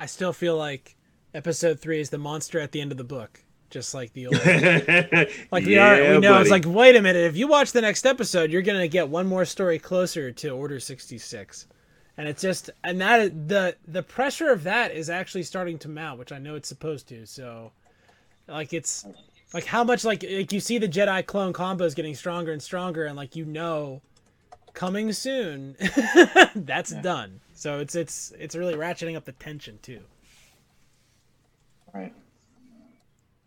[0.00, 0.96] I still feel like
[1.34, 4.36] episode three is the monster at the end of the book, just like the old.
[5.50, 7.24] Like we are, we know it's like, wait a minute.
[7.24, 10.80] If you watch the next episode, you're gonna get one more story closer to Order
[10.80, 11.66] sixty six,
[12.16, 16.18] and it's just, and that the the pressure of that is actually starting to mount,
[16.18, 17.26] which I know it's supposed to.
[17.26, 17.72] So,
[18.46, 19.06] like it's
[19.52, 23.04] like how much like like you see the Jedi clone combos getting stronger and stronger,
[23.04, 24.02] and like you know,
[24.74, 25.76] coming soon,
[26.54, 27.40] that's done.
[27.54, 30.00] So it's it's it's really ratcheting up the tension too.
[31.92, 32.12] Right.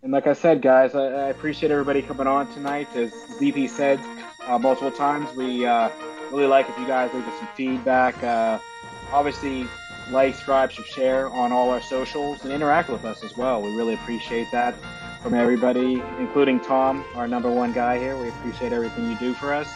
[0.03, 2.87] And like I said, guys, I, I appreciate everybody coming on tonight.
[2.95, 3.99] As DP said
[4.47, 5.89] uh, multiple times, we uh,
[6.31, 8.21] really like if you guys leave us some feedback.
[8.23, 8.57] Uh,
[9.11, 9.67] obviously,
[10.09, 13.61] like, subscribe, share on all our socials, and interact with us as well.
[13.61, 14.73] We really appreciate that
[15.21, 18.17] from everybody, including Tom, our number one guy here.
[18.17, 19.71] We appreciate everything you do for us.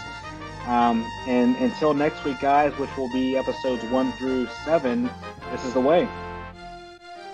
[0.65, 5.07] Um, and until next week, guys, which will be episodes one through seven,
[5.51, 6.07] this is the way.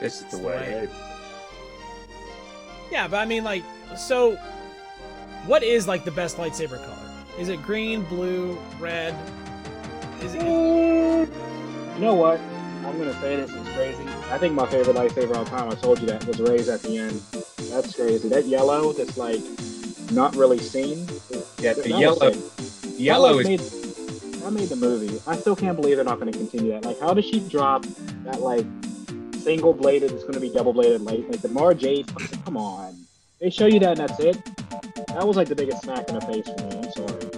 [0.02, 0.90] This is the the way.
[2.92, 2.98] Way.
[2.98, 3.64] Yeah, but I mean, like,
[3.96, 4.36] so
[5.48, 6.98] what is like the best lightsaber color?
[7.40, 9.16] Is it green, blue, red?
[10.22, 10.42] Is it?
[10.42, 11.28] You
[12.00, 12.40] know what?
[12.86, 14.04] I'm gonna say this is crazy.
[14.30, 15.70] I think my favorite lightsaber of all time.
[15.70, 17.22] I told you that was Rey's at the end.
[17.72, 18.28] That's crazy.
[18.30, 19.42] That yellow, that's like
[20.12, 21.08] not really seen.
[21.60, 25.22] Yeah, the yellow, was yellow that, like, is made, that made the movie.
[25.26, 26.84] I still can't believe they're not going to continue that.
[26.84, 27.86] Like, how does she drop
[28.26, 28.66] that like
[29.42, 30.12] single bladed?
[30.12, 31.30] It's going to be double bladed light.
[31.30, 32.10] Like the Mara Jade.
[32.46, 32.96] Come on,
[33.40, 34.38] they show you that and that's it.
[35.08, 36.78] That was like the biggest smack in the face for me.
[36.78, 37.32] I'm sorry.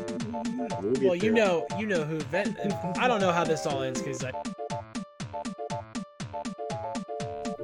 [0.82, 2.20] We'll Well, you know, you know who.
[2.20, 2.58] Ven-
[2.98, 4.32] I don't know how this all ends because I.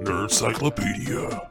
[0.01, 1.49] Nerd Cyclopedia.